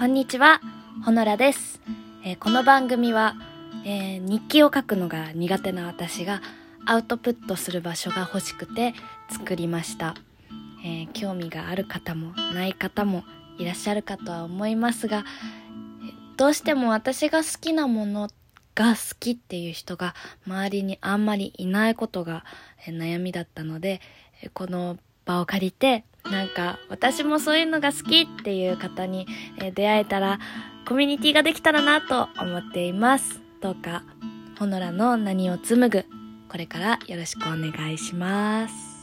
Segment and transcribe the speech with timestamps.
[0.00, 0.62] こんにちは、
[1.04, 1.78] ほのらです。
[2.24, 3.34] えーこの番組は、
[3.84, 6.40] えー日記を書くのが苦手な私が
[6.86, 8.94] アウトプットする場所が欲しくて
[9.28, 10.14] 作りました。
[10.82, 13.24] えー興味がある方もない方も
[13.58, 15.26] いらっしゃるかとは思いますが、
[16.38, 18.30] どうしても私が好きなもの
[18.74, 20.14] が好きっていう人が
[20.46, 22.46] 周りにあんまりいないことが
[22.86, 24.00] 悩みだったので、
[24.54, 29.26] この場を借りてなんか私もそういうのが好きっていう方に、
[29.74, 30.38] 出会えたら
[30.86, 33.40] コミュニティができたらなと思っています。
[33.60, 34.02] どうか
[34.58, 36.04] ほのらの何を紡ぐ
[36.50, 38.99] これからよろしくお願いします。